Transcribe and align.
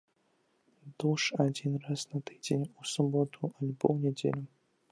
Душ 1.01 1.25
адзін 1.43 1.75
раз 1.83 2.01
на 2.13 2.19
тыдзень, 2.29 2.65
у 2.79 2.89
суботу, 2.93 3.41
альбо 3.59 3.85
ў 3.93 3.97
нядзелю. 4.11 4.45